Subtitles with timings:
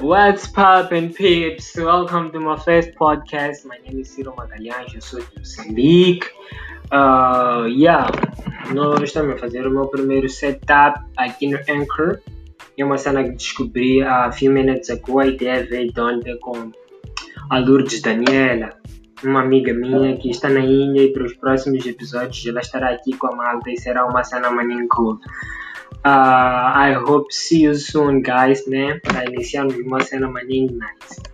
[0.00, 1.76] What's poppin' peeps?
[1.76, 3.64] Welcome to my first podcast.
[3.64, 6.26] My name is Ciro Magalhães, eu sou de Moçambique.
[6.90, 8.10] Uh, yeah,
[8.74, 12.18] nós estamos a fazer o meu primeiro setup aqui no Anchor.
[12.76, 15.20] É uma cena que descobri há few minutes ago.
[15.20, 16.72] A ideia veio de ontem com
[17.48, 18.70] a Lourdes Daniela,
[19.22, 23.16] uma amiga minha que está na Índia e para os próximos episódios ela estará aqui
[23.16, 25.20] com a malta e será uma cena maninha cool.
[26.02, 29.00] Uh, I hope see you soon, guys, né?
[29.00, 31.33] Para iniciarmos uma cena maninha nice.